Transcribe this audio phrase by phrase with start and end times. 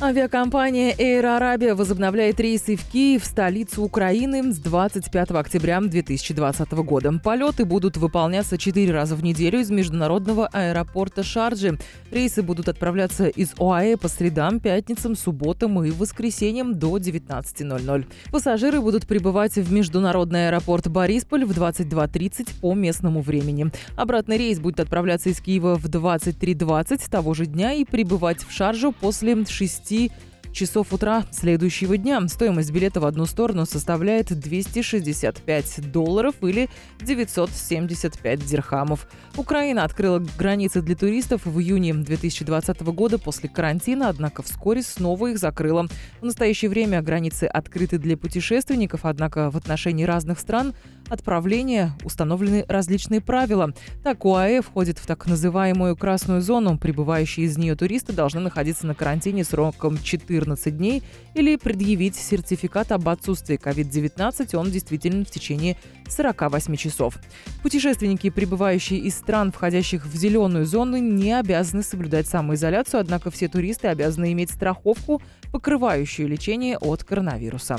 [0.00, 7.18] Авиакомпания Air Arabia возобновляет рейсы в Киев, столицу Украины, с 25 октября 2020 года.
[7.18, 11.80] Полеты будут выполняться четыре раза в неделю из международного аэропорта Шарджи.
[12.12, 18.06] Рейсы будут отправляться из ОАЭ по средам, пятницам, субботам и воскресеньям до 19.00.
[18.30, 23.72] Пассажиры будут прибывать в международный аэропорт Борисполь в 22.30 по местному времени.
[23.96, 28.92] Обратный рейс будет отправляться из Киева в 23.20 того же дня и прибывать в Шаржу
[28.92, 30.10] после 6 see
[30.52, 32.26] часов утра следующего дня.
[32.28, 36.68] Стоимость билета в одну сторону составляет 265 долларов или
[37.00, 39.08] 975 дирхамов.
[39.36, 45.38] Украина открыла границы для туристов в июне 2020 года после карантина, однако вскоре снова их
[45.38, 45.86] закрыла.
[46.20, 50.74] В настоящее время границы открыты для путешественников, однако в отношении разных стран
[51.08, 53.72] отправления установлены различные правила.
[54.02, 56.78] Так, УАЭ входит в так называемую красную зону.
[56.78, 59.98] Прибывающие из нее туристы должны находиться на карантине сроком
[60.38, 61.02] 14 дней
[61.34, 65.76] или предъявить сертификат об отсутствии COVID-19, он действителен в течение
[66.08, 67.18] 48 часов.
[67.62, 73.88] Путешественники, прибывающие из стран, входящих в зеленую зону, не обязаны соблюдать самоизоляцию, однако все туристы
[73.88, 75.22] обязаны иметь страховку,
[75.52, 77.78] покрывающую лечение от коронавируса.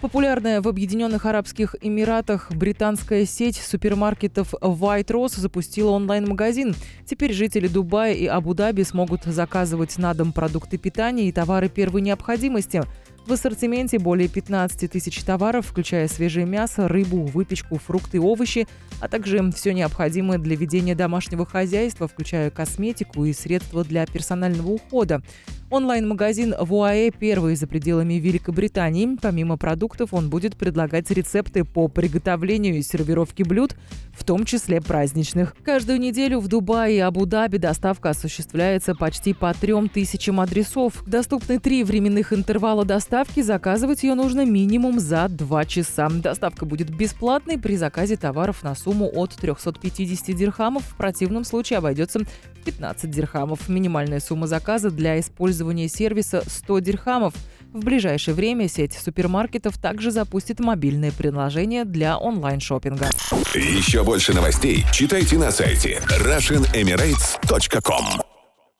[0.00, 6.74] Популярная в Объединенных Арабских Эмиратах британская сеть супермаркетов White Rose запустила онлайн-магазин.
[7.04, 12.82] Теперь жители Дубая и Абу-Даби смогут заказывать на дом продукты питания и товары первой необходимости.
[13.26, 18.66] В ассортименте более 15 тысяч товаров, включая свежее мясо, рыбу, выпечку, фрукты, овощи,
[19.02, 25.22] а также все необходимое для ведения домашнего хозяйства, включая косметику и средства для персонального ухода.
[25.70, 29.16] Онлайн-магазин Вуае первый за пределами Великобритании.
[29.22, 33.76] Помимо продуктов, он будет предлагать рецепты по приготовлению и сервировке блюд,
[34.12, 35.54] в том числе праздничных.
[35.62, 41.04] Каждую неделю в Дубае и Абу-Даби доставка осуществляется почти по трем тысячам адресов.
[41.06, 43.40] Доступны три временных интервала доставки.
[43.40, 46.08] Заказывать ее нужно минимум за два часа.
[46.10, 50.82] Доставка будет бесплатной при заказе товаров на сумму от 350 дирхамов.
[50.82, 52.22] В противном случае обойдется
[52.64, 53.68] 15 дирхамов.
[53.68, 57.34] Минимальная сумма заказа для использования использования сервиса 100 дирхамов.
[57.72, 63.10] В ближайшее время сеть супермаркетов также запустит мобильное приложение для онлайн-шоппинга.
[63.54, 68.29] Еще больше новостей читайте на сайте RussianEmirates.com